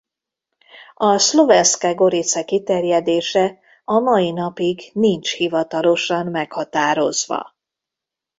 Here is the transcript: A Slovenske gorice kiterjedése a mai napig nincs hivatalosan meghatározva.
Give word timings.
A 0.95 1.17
Slovenske 1.17 1.93
gorice 1.95 2.45
kiterjedése 2.45 3.59
a 3.83 3.99
mai 3.99 4.31
napig 4.31 4.89
nincs 4.93 5.33
hivatalosan 5.35 6.27
meghatározva. 6.27 7.55